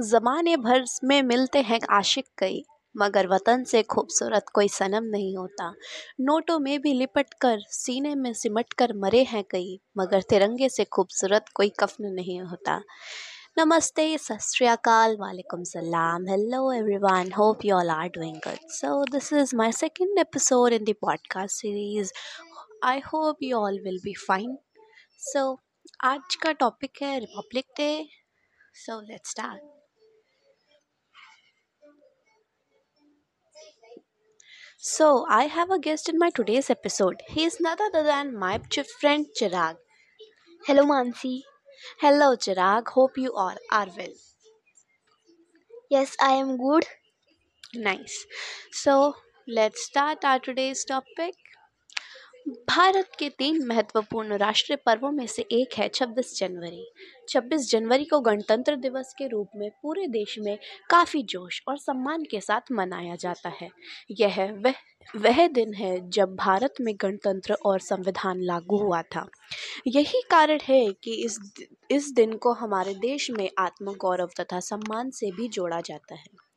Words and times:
जमाने 0.00 0.56
भर 0.56 0.84
में 1.04 1.22
मिलते 1.22 1.60
हैं 1.60 1.80
आशिक 1.90 2.26
कई, 2.38 2.64
मगर 2.96 3.26
वतन 3.26 3.64
से 3.64 3.82
खूबसूरत 3.82 4.44
कोई 4.54 4.68
सनम 4.68 5.04
नहीं 5.04 5.36
होता। 5.36 5.74
नोटों 6.20 6.58
में 6.58 6.80
भी 6.80 6.92
लिपट 6.92 7.34
कर 7.40 7.60
सीने 7.68 8.14
में 8.14 8.32
सिमट 8.32 8.72
कर 8.72 8.92
मरे 8.92 9.22
हैं 9.22 9.44
कई, 9.50 9.80
मगर 9.98 10.22
तिरंगे 10.22 10.68
से 10.68 10.84
खूबसूरत 10.84 11.44
कोई 11.54 11.68
कफन 11.68 12.04
नहीं 12.04 12.40
होता। 12.40 12.82
नमस्ते 13.58 14.18
सस्काल 14.18 15.16
वालेकुम 15.16 15.62
सलाम। 15.62 16.28
Hello 16.28 16.72
everyone 16.72 17.32
hope 17.32 17.64
you 17.64 17.76
all 17.76 17.90
are 17.90 18.08
doing 18.08 18.36
good 18.36 18.68
so 18.70 19.04
this 19.04 19.32
is 19.32 19.56
my 19.56 19.72
second 19.72 20.18
episode 20.18 20.72
in 20.72 20.84
the 20.84 20.94
podcast 21.00 21.56
series 21.56 22.12
I 22.84 22.98
hope 22.98 23.42
you 23.42 23.56
all 23.56 23.80
will 23.80 23.98
be 24.04 24.14
fine 24.14 24.56
so 25.18 25.60
आज 26.04 26.34
का 26.34 26.52
टॉपिक 26.52 27.02
है 27.02 27.18
Republic 27.18 27.66
Day 27.76 28.08
so 28.74 29.00
let's 29.00 29.30
start 29.30 29.79
So, 34.82 35.26
I 35.28 35.44
have 35.44 35.70
a 35.70 35.78
guest 35.78 36.08
in 36.08 36.18
my 36.18 36.28
today's 36.30 36.70
episode. 36.70 37.22
He 37.28 37.44
is 37.44 37.60
none 37.60 37.80
other 37.80 38.02
than 38.02 38.36
my 38.36 38.58
ch- 38.58 38.80
friend 38.98 39.26
Chirag. 39.38 39.76
Hello, 40.66 40.84
Mansi. 40.84 41.44
Hello, 42.00 42.36
Chirag. 42.36 42.88
Hope 42.88 43.18
you 43.18 43.34
all 43.34 43.56
are 43.72 43.88
well. 43.96 44.14
Yes, 45.90 46.16
I 46.22 46.32
am 46.36 46.56
good. 46.56 46.86
Nice. 47.74 48.26
So, 48.72 49.16
let's 49.48 49.84
start 49.84 50.24
our 50.24 50.40
today's 50.40 50.84
topic. 50.84 51.36
Bharat 52.50 53.10
के 53.18 53.28
तीन 53.28 53.66
महत्वपूर्ण 53.66 54.36
राष्ट्रीय 54.36 54.76
पर्वों 54.76 55.10
में 55.12 55.26
से 55.26 55.42
एक 55.42 55.74
है 55.78 55.88
26 55.88 56.38
जनवरी। 56.38 56.84
26 57.28 57.70
जनवरी 57.70 58.04
को 58.04 58.20
गणतंत्र 58.20 58.76
दिवस 58.76 59.14
के 59.18 59.26
रूप 59.28 59.48
में 59.56 59.70
पूरे 59.82 60.06
देश 60.06 60.36
में 60.38 60.58
काफ़ी 60.90 61.22
जोश 61.22 61.62
और 61.68 61.78
सम्मान 61.78 62.24
के 62.24 62.40
साथ 62.40 62.72
मनाया 62.72 63.16
जाता 63.16 63.48
है। 63.48 63.68
यह 64.10 64.52
वह 64.64 64.74
वह 65.16 65.46
दिन 65.48 65.74
है 65.74 66.10
जब 66.10 66.34
भारत 66.36 66.74
में 66.80 66.94
गणतंत्र 67.00 67.54
और 67.54 67.80
संविधान 67.80 68.42
लागू 68.42 68.78
हुआ 68.78 69.02
था। 69.02 69.26
यही 69.86 70.22
कारण 70.30 70.58
है 70.64 70.92
कि 70.92 71.14
इस 71.14 71.38
इस 71.90 72.12
दिन 72.12 72.36
को 72.36 72.52
हमारे 72.52 72.94
देश 72.94 73.30
में 73.30 73.50
आत्मगौरव 73.58 74.30
तथा 74.40 74.60
सम्मान 74.60 75.10
से 75.10 75.30
भी 75.30 75.48
जोड़ा 75.48 75.80
जाता 75.80 76.14
है। 76.14 76.49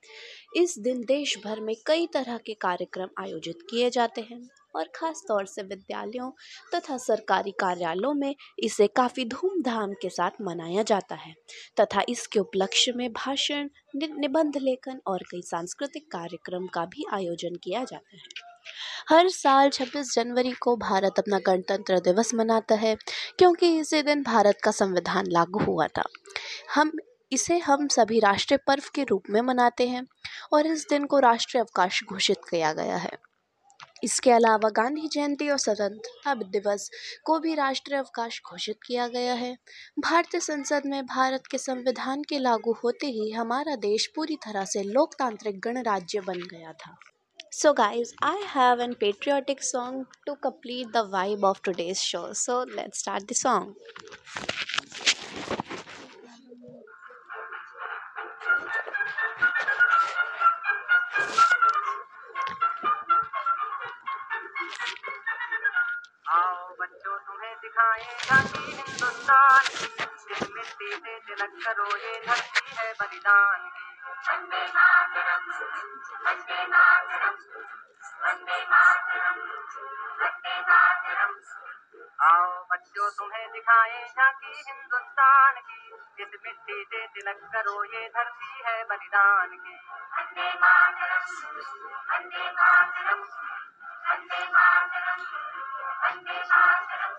इस 0.57 0.75
दिन 0.79 1.01
देश 1.01 1.35
भर 1.45 1.59
में 1.59 1.75
कई 1.85 2.07
तरह 2.07 2.37
के 2.37 2.53
कार्यक्रम 2.53 3.07
आयोजित 3.19 3.59
किए 3.69 3.89
जाते 3.89 4.21
हैं 4.21 4.41
और 4.75 4.89
ख़ास 4.95 5.23
तौर 5.27 5.45
से 5.45 5.61
विद्यालयों 5.61 6.29
तथा 6.75 6.97
सरकारी 6.97 7.51
कार्यालयों 7.51 8.13
में 8.13 8.35
इसे 8.59 8.87
काफ़ी 8.87 9.25
धूमधाम 9.25 9.93
के 9.93 10.09
साथ 10.09 10.31
मनाया 10.41 10.83
जाता 10.83 11.15
है 11.15 11.33
तथा 11.81 12.03
इसके 12.09 12.39
उपलक्ष्य 12.39 12.93
में 12.95 13.11
भाषण 13.13 13.69
निबंध 13.95 14.57
लेखन 14.57 14.99
और 15.07 15.23
कई 15.31 15.41
सांस्कृतिक 15.41 16.11
कार्यक्रम 16.11 16.67
का 16.67 16.85
भी 16.85 17.05
आयोजन 17.13 17.55
किया 17.55 17.83
जाता 17.83 18.17
है। 18.17 18.21
हर 19.09 19.29
साल 19.29 19.69
26 19.69 20.13
जनवरी 20.15 20.51
को 20.51 20.75
भारत 20.75 21.19
अपना 21.19 21.39
गणतंत्र 21.39 21.99
दिवस 21.99 22.33
मनाता 22.33 22.75
है, 22.75 22.95
क्योंकि 23.37 23.79
इसी 23.79 24.01
दिन 24.01 24.23
भारत 24.23 24.59
का 24.63 24.71
संविधान 24.71 25.25
लागू 25.27 25.59
हुआ 25.59 25.87
था। 25.87 26.03
हम 26.75 26.91
इसे 27.33 27.57
हम 27.57 27.87
सभी 27.87 28.19
राष्ट्रीय 28.19 28.57
पर्व 28.67 28.89
के 28.95 29.03
रूप 29.03 29.29
में 29.29 29.41
मनाते 29.41 29.87
हैं 29.87 30.05
और 30.53 30.67
इस 30.67 30.85
दिन 30.89 31.05
को 31.05 31.19
राष्ट्रीय 31.19 31.61
अवकाश 31.61 32.03
घोषित 32.03 32.41
किया 32.49 32.73
गया 32.73 32.97
है 32.97 33.11
इसके 34.03 34.31
अलावा 34.31 34.69
गांधी 34.69 35.07
जयंती 35.13 35.49
और 35.49 35.57
स्वतंत्रता 35.57 36.33
दिवस 36.35 36.89
को 37.25 37.39
भी 37.39 37.53
राष्ट्रीय 37.55 37.99
अवकाश 37.99 38.41
घोषित 38.51 38.79
किया 38.87 39.07
गया 39.07 39.33
है 39.33 39.55
भारतीय 39.99 40.41
संसद 40.41 40.85
में 40.85 41.05
भारत 41.05 41.47
के 41.51 41.57
संविधान 41.57 42.23
के 42.29 42.39
लागू 42.39 42.73
होते 42.83 43.07
ही 43.07 43.31
हमारा 43.31 43.75
देश 43.85 44.07
पूरी 44.15 44.35
तरह 44.45 44.65
से 44.65 44.83
लोकतांत्रिक 44.83 45.59
गणराज्य 45.59 46.21
बन 46.27 46.47
गया 46.51 46.73
था 46.85 46.95
So 47.55 47.71
guys, 47.71 48.11
I 48.19 48.37
have 48.47 48.79
an 48.79 48.95
patriotic 48.95 49.61
song 49.61 50.07
to 50.25 50.35
complete 50.37 50.91
the 50.91 51.03
vibe 51.05 51.43
of 51.43 51.61
today's 51.61 52.01
show. 52.01 52.33
So 52.33 52.65
let's 52.75 52.97
start 52.97 53.27
the. 53.27 54.72
दिखाएँ 83.83 84.07
झांकी 84.07 84.53
हिंदुस्तान 84.67 85.55
की। 85.59 86.23
इस 86.23 86.27
मिट्टी 86.43 86.83
से 86.83 86.99
तिलक 87.07 87.39
करो 87.53 87.83
ये 87.85 88.07
धरती 88.07 88.63
है 88.65 88.83
बलिदान 88.83 89.49
की। 89.55 89.75
वंदे 90.13 90.47
मातरम। 90.53 91.25
वंदे 92.11 92.45
मातरम। 92.51 93.21
वंदे 94.07 94.41
मातरम। 94.47 95.21
वंदे 96.03 96.39
मातरम। 96.43 97.11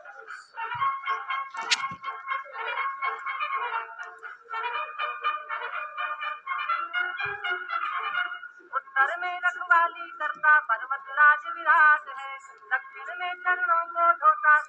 उत्तर 8.75 9.17
में 9.21 9.37
रखवाली 9.45 10.11
करता 10.11 10.59
पर्वत 10.61 11.13
राज 11.13 11.47
विराट 11.57 12.09
है। 12.19 12.33
दक्षिण 12.73 13.19
में 13.19 13.35
चरणों 13.35 13.85
को 13.87 14.04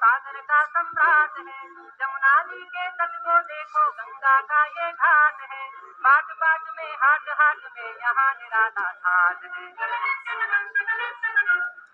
सागर 0.05 0.41
का 0.41 0.66
सम्राट 0.66 1.38
है। 1.38 1.69
जमुना 1.69 2.43
जी 2.43 2.66
के 2.66 2.89
तट 2.89 3.16
को 3.16 3.41
देखो, 3.41 3.91
गंगा 3.91 4.41
का 4.41 4.66
ये 4.66 4.91
घाट 4.91 5.41
है। 5.41 5.69
बाट 5.77 6.23
बाट 6.23 6.61
में, 6.77 6.95
हाट 6.95 7.29
हाट 7.29 7.57
में 7.77 7.95
यहाँ 7.95 8.33
निराला 8.33 8.91
घाट 8.91 9.43
है। 9.43 9.73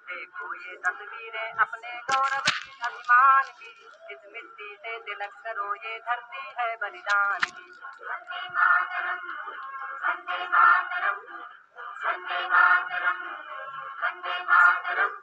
देखो 0.08 0.56
ये 0.56 0.76
तस्वीरें 0.78 1.54
अपने 1.54 2.02
गौरव 2.12 2.44
की, 2.48 2.80
अभिमान 2.86 3.44
की। 3.44 3.92
इस 4.12 4.20
मिट्टी 4.34 4.76
से 4.76 5.00
तिलक 5.00 5.34
करो, 5.44 5.76
ये 5.76 6.00
धरती 6.00 6.54
है 6.60 6.76
बलिदान 6.76 7.40
की। 7.40 7.72
वंदे 14.04 14.44
मातरम। 14.44 15.21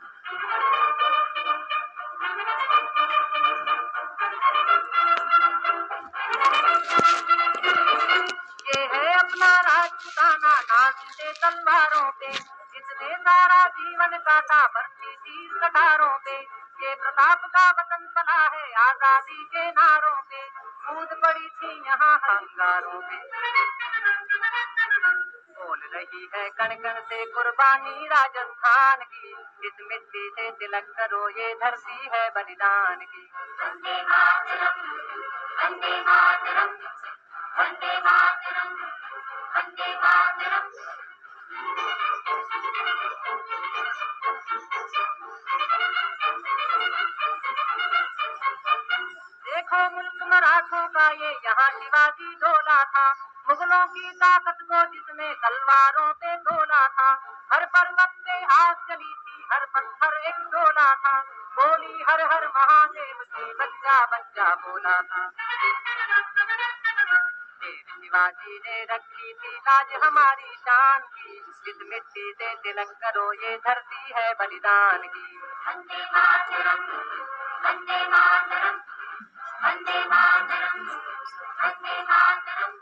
तलवारों 11.48 12.10
पे 12.12 12.28
इसने 12.28 13.16
सारा 13.19 13.60
जीवन 13.76 14.16
काटा, 14.19 14.60
भर्ती 14.66 15.14
तीर 15.16 15.53
कटारों 15.60 16.16
पे। 16.19 16.36
ये 16.78 16.94
प्रताप 16.94 17.44
का 17.47 17.69
वतन 17.70 18.04
बना 18.16 18.41
है 18.54 18.64
आज़ादी 18.81 19.44
के 19.47 19.64
नारों 19.70 20.20
पे। 20.22 20.42
कूद 20.84 21.14
पड़ी 21.22 21.48
थी 21.48 21.70
यहाँ 21.87 22.19
अंगारों 22.28 23.00
पे। 23.00 23.16
बोल 25.56 25.81
रही 25.94 26.28
है 26.34 26.48
कण 26.50 26.75
कण 26.82 27.00
से 27.03 27.25
कुर्बानी 27.32 28.06
राजस्थान 28.06 29.04
की। 29.04 29.32
इस 29.66 29.81
मिट्टी 29.82 30.28
से 30.31 30.50
तिलक 30.53 30.94
करो, 30.98 31.28
ये 31.31 31.54
धरती 31.54 32.08
है 32.14 32.28
बलिदान 32.31 33.05
की। 33.06 33.25
वंदे 33.62 33.96
मातरम 34.02 34.76
वंदे 35.58 36.00
मातरम 36.02 36.76
वंदे 37.58 37.99
मातरम 38.00 38.70
वंदे 39.56 39.94
मातरम। 39.96 41.07
देखो 49.47 49.81
मुल्क 49.91 50.19
मराठों 50.23 50.87
का 50.89 51.06
ये 51.11 51.31
यहाँ 51.45 51.71
शिवाजी 51.71 52.35
डोला 52.35 52.85
था। 52.85 53.06
मुगलों 53.49 53.87
की 53.87 54.11
ताकत 54.11 54.59
को 54.62 54.83
जिसने 54.93 55.33
तलवारों 55.35 56.12
पे 56.12 56.37
तोला 56.37 56.87
था। 56.89 57.11
हर 57.53 57.65
पर्वत 57.65 58.12
पे 58.27 58.45
आग 58.45 58.77
चली 58.89 59.12
थी, 59.15 59.47
हर 59.53 59.65
पत्थर 59.75 60.12
एक 60.29 60.39
डोला 60.53 60.95
था। 60.95 61.19
बोली 61.59 62.05
हर 62.09 62.21
हर 62.33 62.47
महादेव 62.49 63.25
की 63.37 63.53
बच्चा 63.55 63.97
बच्चा 64.06 64.55
बोला 64.55 65.00
था। 65.03 65.23
शिवाजी 67.70 68.59
ने 68.59 68.85
रखी 68.91 69.32
थी 69.35 69.56
लाज 69.59 69.93
हमारी 70.05 70.55
शान 70.59 71.00
की। 71.00 71.37
इस 71.69 71.79
मिट्टी 71.91 72.32
से 72.32 72.55
तिलक 72.55 72.91
करो 73.03 73.32
ये 73.35 73.56
धरती 73.59 74.12
है 74.17 74.32
बलिदान 74.35 75.03
की। 75.06 75.26
वंदे 75.67 76.03
मातरम 76.12 76.81
वंदे 77.65 78.00
मातरम 78.09 78.76
वंदे 79.65 79.99
मातरम 80.05 80.79
वंदे 81.62 82.00
मातरम। 82.03 82.76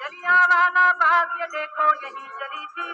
जलियांवाला 0.00 0.90
बाग 0.94 1.40
ये 1.40 1.46
देखो 1.46 1.92
यही 1.96 2.28
चली 2.40 2.66
थी 2.66 2.92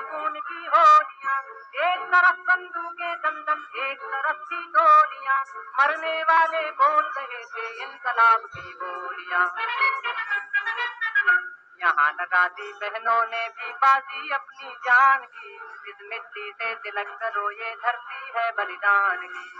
खून 0.00 0.32
की 0.32 0.66
होलियाँ 0.66 1.42
एक 1.90 2.00
तरफ़ 2.00 2.36
बंदूकें 2.36 3.14
दमदम 3.14 3.82
एक 3.86 3.98
तरफ़ 4.00 4.36
थी 4.36 4.56
गोलियाँ 4.56 5.44
मरने 5.80 6.22
वाले 6.22 6.70
बोल 6.70 7.04
रहे 7.18 7.44
थे 7.44 7.82
इनकलाब 7.82 8.40
की 8.40 8.74
बोलियाँ। 8.82 9.56
यहाँ 11.80 12.12
लगा 12.12 12.48
दी 12.48 12.72
बहनों 12.72 13.26
ने 13.26 13.48
भी 13.48 13.72
बाजी 13.72 14.30
अपनी 14.30 14.68
जान 14.68 15.18
की। 15.18 15.54
इस 15.88 15.96
मिट्टी 16.02 16.52
से 16.52 16.74
तिलक 16.74 17.18
करो, 17.20 17.50
ये 17.50 17.74
धरती 17.74 18.32
है 18.36 18.52
बलिदान 18.52 19.26
की। 19.26 19.50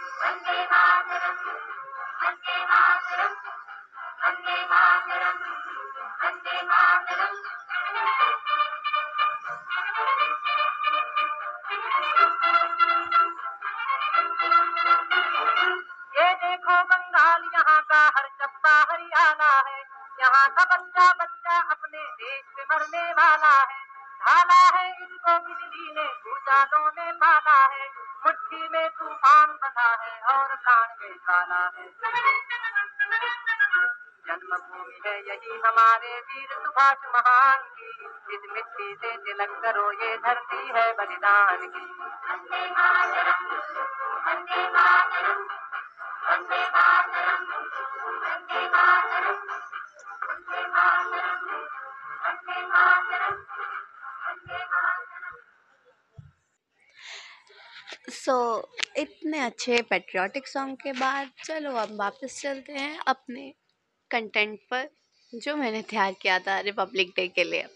देखो 16.65 16.83
बंगाल, 16.83 17.43
यहाँ 17.55 17.81
का 17.83 18.01
हर 18.17 18.27
चप्पा 18.41 18.75
हरियाणा 18.91 19.49
है। 19.69 19.81
यहाँ 20.21 20.49
का 20.49 20.65
बच्चा 20.65 21.09
बच्चा 21.13 21.57
अपने 21.71 22.05
देश 22.21 22.45
पे 22.57 22.63
मरने 22.63 23.03
वाला 23.13 23.51
है। 23.61 23.83
ढाला 24.21 24.61
है 24.77 24.87
इनको 24.89 25.35
बिजली 25.39 25.93
ने 25.93 26.07
भूचालों 26.25 26.87
ने 26.89 27.13
पाला 27.13 27.59
है। 27.67 27.89
मुट्ठी 28.25 28.69
में 28.69 28.89
तूफ़ान 28.89 29.53
बना 29.65 29.91
है 30.05 30.15
और 30.37 30.55
कान 30.57 30.89
में 31.03 31.19
काला 31.19 31.63
है। 31.77 31.87
जन्मभूमि 34.25 35.01
है 35.07 35.17
यही 35.29 35.61
हमारे 35.67 36.19
वीर 36.21 36.49
सुभाष 36.55 36.97
महान 37.15 37.61
की। 37.77 37.91
इस 38.35 38.51
मिट्टी 38.53 38.95
से 38.95 39.17
तिलक 39.17 39.61
करो, 39.63 39.91
ये 39.93 40.17
धरती 40.17 40.67
है 40.69 40.93
बलिदान 40.93 41.69
की। 41.69 41.85
सो 58.11 58.35
इतने 58.97 59.39
अच्छे 59.39 59.81
पेट्रियाटिक 59.83 60.49
सॉन्ग 60.49 60.77
के 60.77 60.93
बाद 60.93 61.31
चलो 61.45 61.71
अब 61.77 61.97
वापस 61.99 62.41
चलते 62.43 62.73
हैं 62.73 62.99
अपने 63.07 63.55
कंटेंट 64.11 64.59
पर, 64.71 64.89
जो 65.35 65.57
मैंने 65.57 65.83
तैयार 65.83 66.13
किया 66.23 66.39
था 66.39 66.59
रिपब्लिक 66.61 67.13
डे 67.17 67.29
के 67.29 67.45
लिए। 67.45 67.67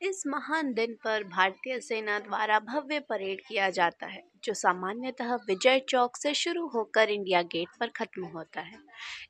इस 0.00 0.22
महान 0.26 0.72
दिन 0.74 0.94
पर 0.94 1.24
भारतीय 1.24 1.78
सेना 1.80 2.18
द्वारा 2.18 2.58
भव्य 2.58 2.98
परेड 3.00 3.40
किया 3.40 3.68
जाता 3.70 4.06
है, 4.06 4.22
जो 4.44 4.54
सामान्यतः 4.54 5.34
विजय 5.48 5.80
चौक 5.88 6.16
से 6.16 6.32
शुरू 6.34 6.66
होकर 6.66 7.10
इंडिया 7.10 7.42
गेट 7.42 7.68
पर 7.80 7.88
खत्म 7.88 8.26
होता 8.26 8.60
है। 8.60 8.78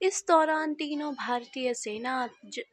इस 0.03 0.25
दौरान 0.29 0.75
तीनों 0.75 1.13
भारतीय 1.15 1.75
सेना 1.75 2.29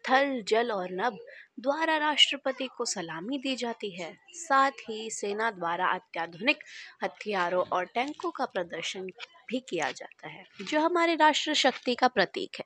थल, 0.10 0.44
जल 0.48 0.72
और 0.72 0.92
नभ 0.92 1.18
द्वारा 1.60 1.98
राष्ट्रपति 1.98 2.68
को 2.68 2.86
सलामी 2.86 3.38
दी 3.38 3.56
जाती 3.56 3.90
है। 3.92 4.14
साथ 4.34 4.86
ही 4.90 5.10
सेना 5.10 5.50
द्वारा 5.52 5.88
अत्याधुनिक 5.88 6.64
हथियारों 7.04 7.64
और 7.68 7.86
टैंकों 7.86 8.32
का 8.32 8.46
प्रदर्शन 8.46 9.08
भी 9.50 9.60
किया 9.60 9.92
जाता 9.92 10.28
है, 10.28 10.46
जो 10.62 10.80
हमारे 10.80 11.16
राष्ट्र 11.16 11.54
शक्ति 11.56 11.96
का 11.96 12.08
प्रतीक 12.08 12.60
है। 12.60 12.66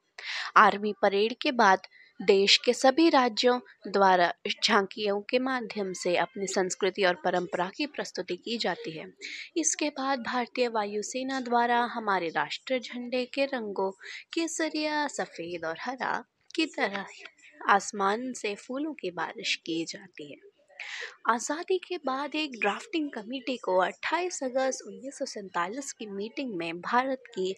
आर्मी 0.57 0.93
परेड 1.01 1.35
के 1.41 1.51
बाद 1.53 1.87
देश 2.21 2.57
के 2.57 2.73
सभी 2.73 3.09
राज्यों 3.09 3.59
द्वारा 3.87 4.33
झांकियों 4.63 5.21
के 5.21 5.39
माध्यम 5.39 5.93
से 5.93 6.15
अपनी 6.15 6.47
संस्कृति 6.47 7.03
और 7.03 7.15
परंपरा 7.15 7.69
की 7.77 7.85
प्रस्तुति 7.85 8.35
की 8.35 8.57
जाती 8.57 8.91
है। 8.97 9.05
इसके 9.57 9.89
बाद 9.89 10.19
भारतीय 10.19 10.67
वायुसेना 10.67 11.39
द्वारा 11.41 11.79
हमारे 11.83 12.29
राष्ट्र 12.29 12.79
झंडे 12.79 13.25
के 13.25 13.45
रंगों, 13.45 13.91
केसरिया 14.33 15.07
सफ़ेद 15.07 15.65
और 15.65 15.77
हरा 15.81 16.25
की 16.55 16.65
तरह 16.65 17.05
आसमान 17.69 18.33
से 18.33 18.55
फूलों 18.55 18.93
की 18.93 19.11
बारिश 19.11 19.55
की 19.55 19.85
जाती 19.85 20.31
है। 20.31 20.50
आज़ादी 21.29 21.77
के 21.77 21.97
बाद 21.97 22.35
एक 22.35 22.59
ड्राफ्टिंग 22.59 23.09
कमेटी 23.09 23.57
को 23.57 23.77
28 23.83 24.43
अगस्त 24.43 24.83
उन्नीस 24.87 25.91
की 25.91 26.05
मीटिंग 26.05 26.53
में 26.55 26.81
भारत 26.81 27.23
की 27.35 27.55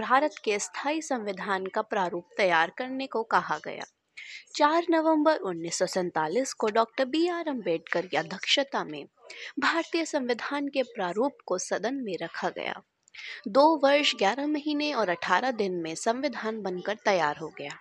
भारत 0.00 0.34
के 0.44 0.58
स्थायी 0.58 1.02
संविधान 1.02 1.66
का 1.66 1.82
प्रारूप 1.82 2.28
तैयार 2.36 2.72
करने 2.78 3.06
को 3.06 3.22
कहा 3.22 3.58
गया। 3.58 3.84
4 4.54 4.86
नवंबर 4.90 5.36
उन्नीस 5.36 6.52
को 6.52 6.68
डॉक्टर 6.68 7.04
बी 7.04 7.26
आर 7.28 7.48
अंबेडकर 7.48 8.06
की 8.06 8.16
अध्यक्षता 8.16 8.84
में 8.84 9.04
भारतीय 9.60 10.04
संविधान 10.04 10.68
के 10.68 10.82
प्रारूप 10.82 11.36
को 11.46 11.58
सदन 11.58 11.94
में 11.94 12.16
रखा 12.22 12.48
गया। 12.48 12.82
दो 13.48 13.64
वर्ष 13.76 14.14
11 14.14 14.46
महीने 14.46 14.92
और 14.92 15.10
18 15.10 15.50
दिन 15.50 15.74
में 15.74 15.94
संविधान 15.94 16.60
बनकर 16.62 16.96
तैयार 17.04 17.36
हो 17.36 17.48
गया। 17.48 17.78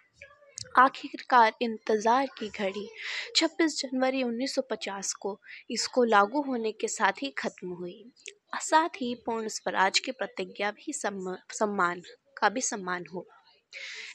आखिरकार 0.79 1.55
इंतज़ार 1.61 2.27
की 2.27 2.49
घड़ी। 2.49 2.89
26 3.35 3.81
जनवरी 3.81 4.23
1950 4.23 5.13
को 5.13 5.41
इसको 5.71 6.03
लागू 6.03 6.41
होने 6.41 6.71
के 6.71 6.87
साथ 6.87 7.11
ही 7.11 7.29
खत्म 7.29 7.69
हुई। 7.69 8.11
साथ 8.55 8.89
ही 8.89 9.15
पूर्ण 9.15 9.47
स्वराज 9.47 9.99
की 9.99 10.11
प्रतिज्ञा 10.11 10.71
भी 10.71 10.93
सम्मा- 10.93 11.53
सम्मान, 11.53 12.01
का 12.37 12.49
भी 12.49 12.61
सम्मान 12.61 13.05
हुआ। 13.13 13.36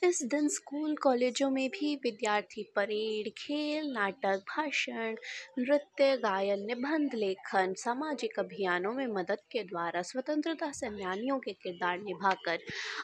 इस 0.04 0.22
दिन 0.22 0.48
स्कूल 0.48 0.94
कॉलेजों 0.96 1.50
में 1.50 1.68
भी 1.68 1.94
विद्यार्थी 1.96 2.62
परेड, 2.76 3.28
खेल, 3.38 3.90
नाटक, 3.92 4.42
भाषण, 4.48 5.16
नृत्य, 5.58 6.16
गायन, 6.16 6.64
निबंध, 6.66 7.14
लेखन, 7.14 7.74
सामाजिक 7.74 8.38
अभियानों 8.38 8.92
में 8.92 9.06
मदद 9.06 9.38
के 9.52 9.62
द्वारा 9.62 10.02
स्वतंत्रता 10.02 10.72
सेनानियों 10.72 11.38
के 11.38 11.52
किरदार 11.52 11.98
निभाकर 11.98 12.58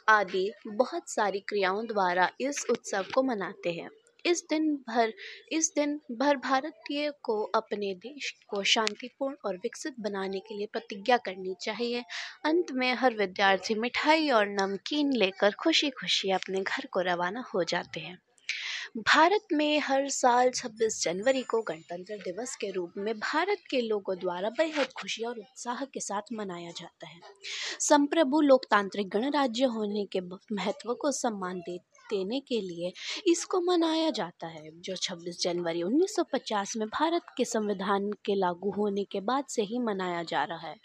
आदि 0.08 0.50
बहुत 0.66 1.10
सारी 1.10 1.40
क्रियाओं 1.40 1.86
द्वारा 1.86 2.30
इस 2.40 2.66
उत्सव 2.70 3.04
को 3.14 3.22
मनाते 3.22 3.72
हैं। 3.72 3.90
इस 4.26 4.44
दिन 4.50 4.76
भर, 4.88 5.12
इस 5.52 5.72
दिन 5.74 6.00
भर 6.12 6.36
भारतीय 6.36 7.12
को 7.22 7.42
अपने 7.42 7.94
देश 7.94 8.34
को 8.48 8.62
शांतिपूर्ण 8.62 9.36
और 9.44 9.56
विकसित 9.56 9.94
बनाने 10.00 10.38
के 10.38 10.56
लिए 10.56 10.66
प्रतिज्ञा 10.66 11.16
करनी 11.16 11.54
चाहिए। 11.62 12.04
अंत 12.44 12.72
में 12.72 12.94
हर 12.94 13.14
विद्यार्थी 13.14 13.74
मिठाई 13.74 14.30
और 14.30 14.46
नमकीन 14.46 15.12
लेकर 15.12 15.52
खुशी 15.52 15.90
खुशी 15.90 16.30
अपने 16.30 16.60
घर 16.60 16.86
को 16.86 17.00
रवाना 17.00 17.44
हो 17.54 17.64
जाते 17.64 18.00
हैं। 18.00 18.18
भारत 18.96 19.46
में 19.52 19.80
हर 19.80 20.08
साल 20.08 20.50
26 20.50 21.02
जनवरी 21.02 21.42
को 21.42 21.62
गणतंत्र 21.62 22.16
दिवस 22.16 22.56
के 22.56 22.70
रूप 22.70 22.92
में 22.96 23.18
भारत 23.18 23.58
के 23.70 23.80
लोगों 23.80 24.18
द्वारा 24.18 24.50
बेहद 24.50 24.86
खुशी 24.86 25.24
और 25.24 25.38
उत्साह 25.38 25.84
के 25.84 26.00
साथ 26.00 26.22
मनाया 26.32 26.70
जाता 26.70 27.08
है। 27.08 27.20
संप्रभु 27.80 28.40
लोकतांत्रिक 28.40 29.08
गणराज्य 29.08 29.64
होने 29.64 30.04
के 30.06 30.20
महत्व 30.20 30.94
को 30.94 31.12
सम्मान 31.12 31.60
दे 31.60 31.78
देने 32.10 32.40
के 32.40 32.60
लिए 32.60 32.92
इसको 33.26 33.60
मनाया 33.60 34.10
जाता 34.10 34.46
है। 34.46 34.70
जो 34.80 34.96
26 34.96 35.42
जनवरी 35.42 35.82
1950 35.82 36.76
में 36.76 36.88
भारत 36.88 37.22
के 37.36 37.44
संविधान 37.44 38.10
के 38.24 38.34
लागू 38.34 38.70
होने 38.70 39.04
के 39.04 39.20
बाद 39.20 39.44
से 39.48 39.62
ही 39.62 39.78
मनाया 39.78 40.22
जा 40.22 40.44
रहा 40.44 40.68
है। 40.68 40.76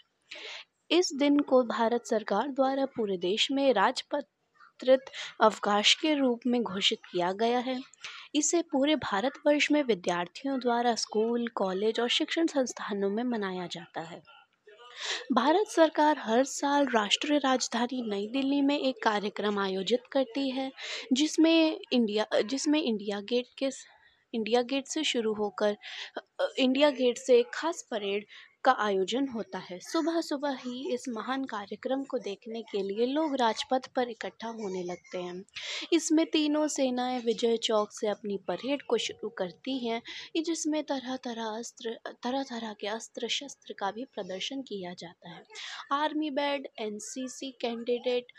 इस 0.90 1.10
दिन 1.14 1.38
को 1.40 1.62
भारत 1.62 2.06
सरकार 2.06 2.48
द्वारा 2.48 2.86
पूरे 2.86 3.16
देश 3.16 3.48
में 3.52 3.72
राजपत्रित 3.72 5.00
अवकाश 5.40 5.94
के 5.94 6.14
रूप 6.14 6.40
में 6.46 6.62
घोषित 6.62 6.98
किया 7.12 7.32
गया 7.32 7.58
है। 7.58 7.80
इसे 8.34 8.62
पूरे 8.62 8.96
भारतवर्ष 8.96 9.70
में 9.72 9.82
विद्यार्थियों 9.82 10.60
द्वारा 10.60 10.94
स्कूल, 10.94 11.48
कॉलेज 11.48 12.00
और 12.00 12.08
शिक्षण 12.08 12.46
संस्थानों 12.46 13.10
में 13.10 13.24
मनाया 13.24 13.66
जाता 13.66 14.00
है। 14.00 14.22
भारत 15.32 15.66
सरकार 15.68 16.18
हर 16.18 16.44
साल 16.44 16.86
राष्ट्रीय 16.86 17.38
राजधानी 17.38 18.02
नई 18.02 18.26
दिल्ली 18.32 18.60
में 18.62 18.78
एक 18.78 19.02
कार्यक्रम 19.02 19.58
आयोजित 19.58 20.02
करती 20.12 20.48
है, 20.50 20.70
जिसमें 21.12 21.78
इंडिया 21.92 22.26
जिसमें 22.44 22.80
इंडिया 22.82 23.20
गेट 23.24 23.46
के 23.58 23.70
इंडिया 24.34 24.62
गेट 24.64 24.86
से 24.86 25.02
शुरू 25.04 25.32
होकर 25.34 25.76
इंडिया 26.58 26.90
गेट 26.92 27.18
से 27.18 27.38
एक 27.38 27.50
खास 27.54 27.82
परेड 27.90 28.26
का 28.64 28.72
आयोजन 28.80 29.28
होता 29.28 29.58
है। 29.60 29.78
सुबह 29.78 30.20
सुबह 30.20 30.56
ही 30.56 30.94
इस 30.94 31.08
महान 31.08 31.44
कार्यक्रम 31.44 32.02
को 32.02 32.18
देखने 32.18 32.62
के 32.62 32.82
लिए 32.82 33.06
लोग 33.06 33.34
राजपथ 33.34 33.86
पर 33.96 34.08
इकट्ठा 34.08 34.48
होने 34.48 34.82
लगते 34.82 35.18
हैं। 35.18 35.44
इसमें 35.92 36.24
तीनों 36.26 36.66
सेनाएँ 36.68 37.20
विजय 37.20 37.56
चौक 37.56 37.92
से 37.92 38.08
अपनी 38.08 38.36
परेड 38.48 38.82
को 38.82 38.98
शुरू 38.98 39.28
करती 39.28 39.78
हैं, 39.86 40.02
जिसमें 40.36 40.82
तरह 40.84 41.16
तरह 41.16 41.44
अस्त्र 41.48 41.96
तरह 42.22 42.42
तरह 42.42 42.72
के 42.72 42.86
अस्त्र 42.86 43.28
शस्त्र 43.28 43.74
का 43.78 43.90
भी 43.90 44.04
प्रदर्शन 44.04 44.62
किया 44.62 44.94
जाता 44.94 45.30
है। 45.30 45.42
Army 45.92 46.30
band 46.30 46.66
NCC 46.78 47.50
candidate 47.60 48.32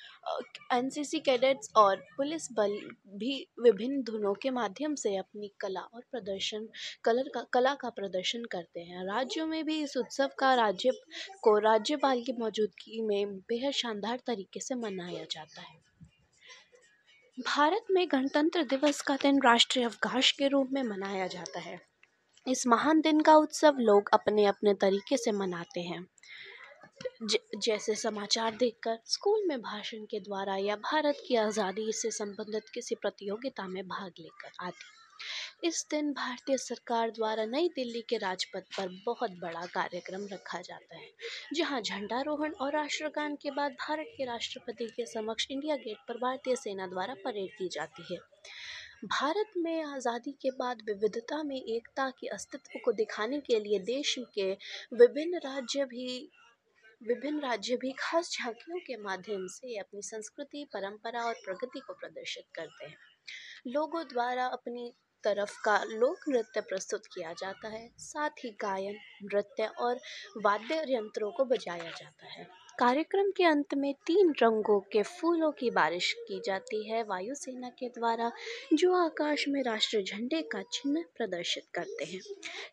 NCC 0.74 1.20
cadets 1.20 1.72
और 1.76 1.96
पुलिस 2.18 2.48
बल 2.52 2.80
भी 3.16 3.36
विभिन्न 3.64 4.02
धुनों 4.04 4.34
के 4.34 4.50
माध्यम 4.50 4.96
से 4.96 5.16
अपनी 5.18 5.52
कला 5.62 5.82
और 5.82 6.02
प्रदर्शन, 6.12 6.68
कलर 7.04 7.30
का, 7.30 7.46
कला 7.54 7.74
का 7.74 7.90
प्रदर्शन 7.90 8.44
करते 8.46 8.80
हैं। 8.80 9.06
राज्यों 9.06 9.46
में 9.48 9.64
भी 9.66 9.82
इस 9.84 9.96
उत्सव 9.98 10.15
उत्सव 10.16 10.36
का 10.40 10.54
राज्य 10.56 10.92
को 11.42 11.58
राज्यपाल 11.60 12.22
की 12.22 12.34
मौजूदगी 12.34 13.02
में 13.02 13.38
बेहद 13.40 13.74
शानदार 13.74 14.20
तरीके 14.28 14.60
से 14.60 14.76
मनाया 14.76 15.24
जाता 15.32 15.62
है। 15.62 15.76
भारत 17.38 17.86
में 17.92 18.08
गणतंत्र 18.12 18.64
दिवस 18.64 19.02
का 19.02 19.16
दिन 19.16 19.42
राष्ट्रीय 19.42 19.86
अवकाश 19.86 20.32
के 20.32 20.48
रूप 20.48 20.70
में 20.74 20.82
मनाया 20.84 21.28
जाता 21.28 21.60
है। 21.60 21.80
इस 22.48 22.68
महान 22.68 23.02
दिन 23.02 23.20
का 23.22 23.36
उत्सव 23.36 23.78
लोग 23.80 24.10
अपने 24.14 24.46
अपने 24.46 24.74
तरीके 24.74 25.18
से 25.18 25.32
मनाते 25.32 25.82
हैं। 25.82 26.06
ज, 27.24 27.38
जैसे 27.58 27.96
समाचार 27.96 28.56
देखकर 28.56 29.00
स्कूल 29.06 29.48
में 29.48 29.62
भाषण 29.62 30.06
के 30.06 30.20
द्वारा 30.20 30.56
या 30.56 30.76
भारत 30.76 31.24
की 31.28 31.36
आज़ादी 31.36 31.92
से 31.92 32.12
संबंधित 32.12 32.70
किसी 32.74 32.96
प्रतियोगिता 32.96 33.68
में 33.68 33.84
भाग 33.88 34.12
लेकर 34.20 34.66
आदि 34.66 34.94
इस 35.64 35.86
दिन 35.92 36.12
भारतीय 36.14 36.58
सरकार 36.58 37.12
द्वारा 37.12 37.44
नई 37.46 37.68
दिल्ली 37.68 38.02
के 38.02 38.18
राजपथ 38.18 38.64
पर 38.78 38.90
बहुत 39.06 39.32
बड़ा 39.32 39.66
कार्यक्रम 39.66 40.26
रखा 40.32 40.60
जाता 40.62 40.96
है, 40.96 41.10
जहाँ 41.54 41.80
झंडारोहण 41.82 42.54
और 42.54 42.74
राष्ट्रगान 42.74 43.36
के 43.36 43.52
बाद 43.52 43.72
भारत 43.72 44.12
के 44.18 44.26
राष्ट्रपति 44.26 44.86
के 44.88 45.06
समक्ष 45.06 45.48
इंडिया 45.52 45.76
गेट 45.76 45.98
पर 46.08 46.18
भारतीय 46.18 46.56
सेना 46.56 46.88
द्वारा 46.88 47.14
परेड 47.16 47.58
की 47.58 47.68
जाती 47.68 48.04
है। 48.12 48.18
भारत 49.06 49.54
में 49.58 49.84
आज़ादी 49.84 50.32
के 50.32 50.52
बाद 50.52 50.82
विविधता 50.88 51.42
में 51.44 51.56
एकता 51.56 52.10
के 52.10 52.28
अस्तित्व 52.28 52.80
को 52.86 52.92
दिखाने 52.92 53.40
के 53.40 53.60
लिए 53.60 53.80
देश 53.80 54.16
के 54.36 54.52
विभिन्न 54.94 55.38
राज्य 55.38 55.86
भी, 55.86 56.30
विभिन्न 57.02 57.40
राज्य 57.40 57.76
भी 57.76 57.92
खास 58.00 58.32
झांकियों 58.34 58.80
के 58.80 58.98
माध्यम 58.98 59.48
से 59.48 59.78
अपनी 59.78 60.02
संस्कृति, 60.02 60.66
परंपरा 60.74 61.24
और 61.24 61.34
प्रगति 61.46 61.80
को 61.80 61.94
प्रदर्शित 61.94 62.46
करते 62.56 62.86
हैं। 62.86 62.98
लोगों 63.68 64.04
द्वारा 64.04 64.46
अपनी 64.48 64.94
तरफ़ 65.26 65.62
का 65.64 65.84
लोक 65.84 66.30
नृत्य 66.30 66.62
प्रस्तुत 66.62 67.06
किया 67.06 67.34
जाता 67.34 67.68
है। 67.68 67.90
साथ 67.98 68.30
ही 68.30 68.50
गायन, 68.50 68.96
नृत्य 69.24 69.66
और 69.66 70.00
वाद्य 70.38 70.86
यंत्रों 70.88 71.32
को 71.32 71.46
बजाया 71.46 71.92
जाता 71.92 72.28
है। 72.28 72.66
कार्यक्रम 72.80 73.32
के 73.32 73.44
अंत 73.44 73.74
में 73.74 73.94
तीन 73.94 74.34
रंगों 74.44 74.80
के 74.80 75.04
फूलों 75.04 75.52
की 75.52 75.70
बारिश 75.70 76.12
की 76.28 76.42
जाती 76.46 76.90
है। 76.90 77.04
वायुसेना 77.04 77.70
के 77.70 77.90
द्वारा 77.90 78.32
जो 78.74 78.94
आकाश 79.06 79.46
में 79.48 79.64
राष्ट्रीय 79.64 80.04
झंडे 80.04 80.42
का 80.42 80.62
चिन्ह 80.62 81.04
प्रदर्शित 81.18 81.64
करते 81.74 82.06
हैं। 82.06 82.22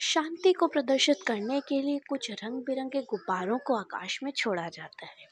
शांति 0.01 0.53
को 0.53 0.67
प्रदर्शित 0.67 1.23
करने 1.27 1.61
के 1.61 1.83
लिए 1.83 2.01
कुछ 2.09 2.31
रंग 2.31 2.63
बिरंगे 2.63 3.03
गुब्बारों 3.03 3.59
को 3.59 3.77
आकाश 3.77 4.21
में 4.23 4.33
छोड़ा 4.33 4.69
जाता 4.69 5.07
है। 5.07 5.32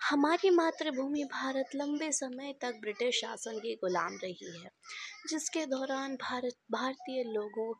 हमारी 0.00 0.50
मातृभूमि 0.50 1.22
भारत 1.24 1.70
लंबे 1.74 2.10
समय 2.12 2.52
तक 2.60 2.78
ब्रिटिश 2.80 3.20
शासन 3.20 3.58
की 3.58 3.74
गुलाम 3.74 4.16
रही 4.22 4.52
है, 4.54 4.70
जिसके 5.28 5.64
दौरान 5.66 6.14
भारत, 6.16 6.54
भारतीय 6.70 7.22
लोगों, 7.24 7.72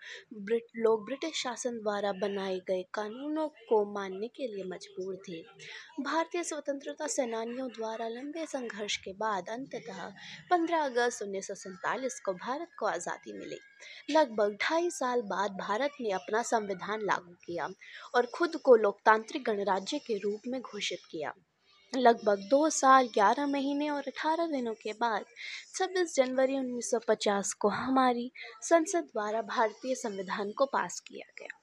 ब्रिट, 0.45 0.67
लोग 0.77 1.05
ब्रिटिश 1.05 1.43
शासन 1.43 1.79
द्वारा 1.79 2.13
बनाए 2.13 2.59
गए 2.69 2.83
कानूनों 2.95 3.49
को 3.49 3.85
मानने 3.95 4.29
के 4.29 4.47
लिए 4.47 4.65
मजबूर 4.65 5.17
थे। 5.29 5.41
भारतीय 6.03 6.45
स्वतंत्रता 6.45 7.07
सेनानियों 7.07 7.69
द्वारा 7.69 8.09
लंबे 8.09 8.47
संघर्ष 8.47 8.97
के 8.97 9.13
बाद 9.17 9.49
अंततः 9.49 10.07
15 10.51 10.85
अगस्त 10.85 11.23
उन्नीस 11.23 11.49
सौ 11.49 11.55
सैंतालीस 11.55 12.21
को 12.21 12.33
भारत 12.37 12.77
को 12.79 12.87
आज़ादी 12.87 13.39
मिली। 13.39 13.59
लगभग 14.11 14.57
ढाई 14.63 14.91
साल 14.91 15.23
बाद 15.27 15.57
भारत 15.61 16.01
ने 16.01 16.11
अपना 16.13 16.43
संविधान 16.45 17.03
लागू 17.03 17.35
किया 17.45 17.69
और 18.15 18.27
खुद 18.35 18.57
को 18.65 18.77
लोकतांत्रिक 18.77 19.45
गणराज्य 19.45 19.99
के 19.99 20.19
रूप 20.19 20.43
में 20.47 20.61
घोषित 20.61 20.99
किया। 21.11 21.33
लगभग 21.97 22.39
दो 22.51 22.71
साल, 22.71 23.09
ग्यारह 23.15 23.47
महीने 23.47 23.91
और 23.91 24.03
अठारह 24.07 24.47
दिनों 24.47 24.75
के 24.75 24.93
बाद, 24.93 25.25
छब्बीस 25.75 26.15
जनवरी 26.15 26.59
1950 26.59 27.53
को 27.53 27.69
हमारी 27.69 28.33
संसद 28.63 29.01
द्वारा 29.01 29.43
भारतीय 29.43 29.95
संविधान 29.95 30.53
को 30.53 30.67
पास 30.67 31.01
किया 31.01 31.33
गया। 31.39 31.61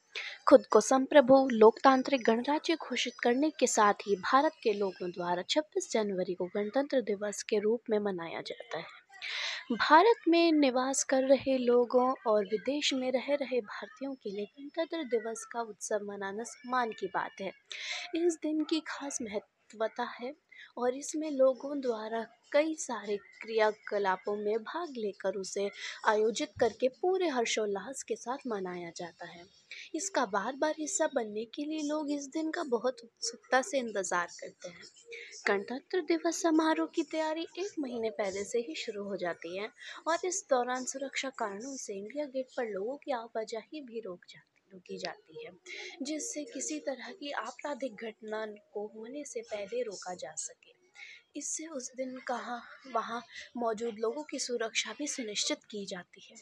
खुद 0.48 0.65
को 0.65 0.82
संप्रभु, 0.82 1.50
लोकतांत्रिक 1.51 2.22
गणराज्य 2.24 2.75
घोषित 2.75 3.13
करने 3.24 3.50
के 3.50 3.67
साथ 3.67 3.94
ही 3.94 4.15
भारत 4.15 4.51
के 4.63 4.74
लोगों 4.74 5.10
द्वारा 5.10 5.41
26 5.41 5.91
जनवरी 5.91 6.34
को 6.34 6.46
गणतंत्र 6.46 7.01
दिवस 7.01 7.44
के 7.44 7.60
रूप 7.60 7.82
में 7.89 8.00
मनाया 8.00 8.41
जाता 8.41 8.77
है। 8.77 9.05
भारत 9.72 10.15
में 10.27 10.51
निवास 10.51 11.03
कर 11.03 11.24
रहे 11.24 11.58
लोगों 11.58 12.13
और 12.27 12.46
विदेश 12.46 12.94
में 12.94 13.12
रह 13.12 13.27
रहे 13.32 13.62
भारतीयों 13.62 14.13
के 14.13 14.29
लिए 14.29 14.46
गणतंत्र 14.46 15.03
दिवस 15.03 15.46
का 15.51 15.62
उत्सव 15.62 16.00
मनाना 16.03 16.44
सम्मान 16.44 16.91
की 16.91 17.08
बात 17.08 17.32
है। 17.41 17.51
इस 18.15 18.38
दिन 18.44 18.63
की 18.63 18.79
खास 18.79 19.17
महत्व 19.22 19.55
महत्वता 19.66 20.04
है 20.16 20.34
और 20.78 20.96
इसमें 20.96 21.30
लोगों 21.32 21.80
द्वारा 21.82 22.26
कई 22.52 22.76
सारे 22.80 23.16
क्रियाकलापों 23.42 24.36
में 24.36 24.58
भाग 24.64 24.94
लेकर 24.98 25.36
उसे 25.36 25.70
आयोजित 26.08 26.52
करके 26.60 26.88
पूरे 27.02 27.28
हर्षोल्लास 27.28 28.04
के 28.04 28.16
साथ 28.16 28.48
मनाया 28.48 28.92
जाता 28.98 29.28
है। 29.28 29.46
इसका 29.96 30.26
बार 30.26 30.56
बार 30.56 30.76
हिस्सा 30.80 31.08
बनने 31.08 31.46
के 31.46 31.66
लिए 31.66 31.82
लोग 31.90 32.12
इस 32.12 32.28
दिन 32.28 32.52
का 32.52 32.64
बहुत 32.64 33.02
उत्सुकता 33.04 33.62
से 33.62 33.80
इंतज़ार 33.80 34.28
करते 34.42 34.70
हैं। 34.70 34.84
गणतंत्र 35.48 36.02
दिवस 36.02 36.42
समारोह 36.42 36.88
की 36.96 37.04
तैयारी 37.04 37.48
एक 37.60 37.72
महीने 37.80 38.10
पहले 38.10 38.44
से 38.44 38.60
ही 38.60 38.76
शुरू 38.76 39.04
हो 39.04 39.18
जाती 39.18 39.58
है 39.58 39.70
और 40.08 40.26
इस 40.26 40.46
दौरान 40.50 40.86
सुरक्षा 40.86 41.30
कारणों 41.30 41.76
से 41.78 41.94
इंडिया 41.94 42.26
गेट 42.26 42.58
पर 42.58 42.70
लोगों 42.70 42.98
की 42.98 43.12
आवाजाही 43.12 43.82
भी 43.82 44.00
रोक 44.00 44.26
जाती 44.30 44.55
रोकी 44.75 44.98
जाती 44.98 45.46
है, 45.46 45.51
जिससे 46.01 46.44
किसी 46.44 46.79
तरह 46.79 47.12
की 47.12 47.32
आपराधिक 47.32 48.03
घटना 48.03 48.46
को 48.74 48.88
होने 48.88 49.25
से 49.25 49.41
पहले 49.41 49.82
रोका 49.84 50.13
जा 50.15 50.36
सके। 50.36 50.74
इससे 51.39 51.67
उस 51.67 51.91
दिन 51.98 52.17
कहाँ 52.27 52.62
वहाँ 52.94 53.22
मौजूद 53.58 54.00
लोगों 54.00 54.24
की 54.24 54.39
सुरक्षा 54.39 54.94
भी 54.94 55.08
सुनिश्चित 55.08 55.63
की 55.72 55.86
जाती 55.86 56.27
है। 56.32 56.38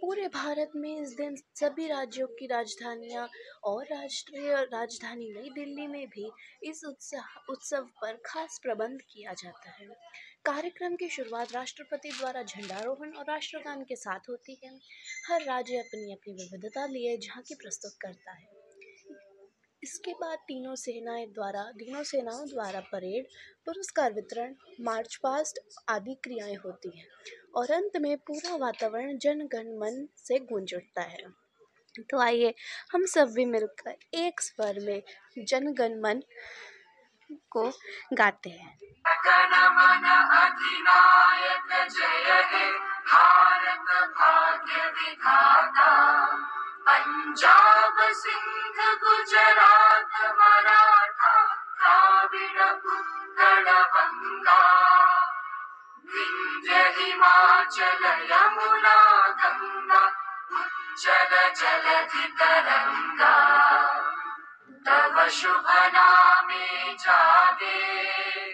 पूरे 0.00 0.28
भारत 0.28 0.70
में 0.76 1.02
इस 1.02 1.14
दिन 1.16 1.36
सभी 1.36 1.86
राज्यों 1.88 2.26
की 2.26 2.46
राजधानियाँ 2.46 3.28
और 3.64 3.84
राष्ट्रीय 3.84 4.54
राजधानी 4.54 5.30
नई 5.30 5.50
दिल्ली 5.50 5.86
में 5.86 6.06
भी 6.06 6.30
इस 6.62 6.84
उत्साह, 6.84 7.52
उत्सव 7.52 7.82
पर 7.82 8.18
खास 8.26 8.60
प्रबंध 8.62 9.00
किया 9.00 9.32
जाता 9.32 9.70
है। 9.70 9.86
कार्यक्रम 10.44 10.96
की 10.96 11.08
शुरुआत 11.08 11.52
राष्ट्रपति 11.52 12.10
द्वारा 12.10 12.42
झंडारोहण 12.42 13.12
और 13.12 13.24
राष्ट्रगान 13.28 13.84
के 13.84 13.96
साथ 13.96 14.20
होती 14.28 14.60
है। 14.64 14.80
हर 15.28 15.42
राज्य 15.42 15.76
अपनी 15.76 16.12
अपनी 16.12 16.32
विविधता 16.34 16.86
लिए 16.86 17.16
झांकी 17.18 17.54
प्रस्तुत 17.54 17.92
करता 18.00 18.32
है। 18.32 18.58
इसके 19.82 20.12
बाद 20.12 20.38
तीनों 20.38 20.74
सेनाएँ 20.74 21.26
द्वारा, 21.26 21.62
तीनों 21.62 22.02
सेनाओं 22.02 22.48
द्वारा 22.48 22.80
परेड, 22.80 23.26
पुरस्कार 23.66 24.12
वितरण, 24.12 24.54
मार्च 24.80 25.16
पास्ट 25.16 25.58
आदि 25.88 26.14
क्रियाएँ 26.14 26.54
होती 26.54 26.98
हैं। 26.98 27.06
और 27.58 27.70
अंत 27.70 27.92
में 28.00 28.16
पूरा 28.18 28.56
वातावरण 28.56 29.18
जन 29.18 29.38
गण 29.38 29.78
मन 29.78 30.08
से 30.16 30.38
गूंज 30.38 30.74
उठता 30.74 31.02
है। 31.02 31.18
तो 32.00 32.20
आइए, 32.20 32.54
हम 32.92 33.06
सब 33.06 33.32
भी 33.32 33.44
मिलकर 33.44 33.96
एक 34.14 34.40
स्वर 34.40 34.78
में 34.80 35.02
जन 35.38 35.72
गण 35.72 36.00
मन 36.00 36.22
को 37.50 37.72
गाते 38.12 38.50
हैं। 38.50 38.78
पंजाब 46.88 47.96
सिंध 48.12 48.98
गुजरात, 49.04 50.34
मराठा 50.34 51.58
विंध्य 56.14 56.74
हिमाचल 56.74 58.04
यमुना 58.04 59.26
गंगा 59.28 60.04
उज्जल 60.52 61.52
जलधि 61.52 62.26
तरंगा 62.40 63.34
तव 64.86 65.28
शुभ 65.28 65.66
नामे 65.68 66.94
जागे, 66.94 68.52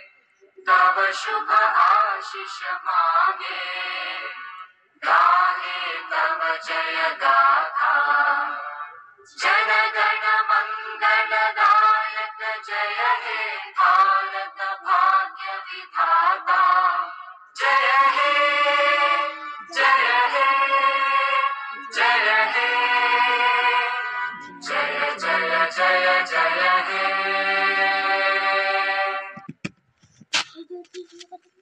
तव 0.66 1.12
शुभ 1.12 1.50
आशीष 1.50 2.62
मांगे। 2.72 4.28
गाहे 5.04 5.94
तव 6.10 6.58
जय 6.64 7.16
गाथा। 7.20 7.94
जन 9.38 9.70
गण 9.94 10.24
मंगल 10.50 11.52
दायक 11.52 12.62
जय 12.66 13.16
हे, 13.22 13.70
भारत 13.70 14.78
भाग्य 14.82 15.56
विधाता। 15.56 16.23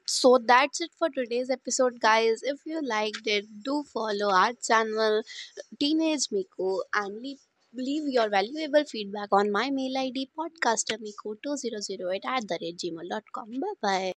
So 0.06 0.38
that's 0.46 0.80
it 0.80 0.90
for 0.98 1.08
today's 1.10 1.50
episode, 1.50 2.00
guys. 2.00 2.40
If 2.42 2.60
you 2.66 2.80
liked 2.82 3.26
it, 3.26 3.46
do 3.64 3.82
follow 3.92 4.30
our 4.32 4.52
channel 4.54 5.22
Teenage 5.80 6.28
Miku 6.32 6.78
and 6.94 7.20
leave, 7.20 7.38
leave 7.74 8.04
your 8.08 8.28
valuable 8.28 8.84
feedback 8.84 9.28
on 9.32 9.50
my 9.50 9.70
mail 9.70 9.98
ID 9.98 10.30
podcastermiku2008 10.38 12.24
at 12.24 12.48
the 12.48 12.74
gmail.com. 12.82 13.50
Bye 13.60 13.74
bye. 13.82 14.12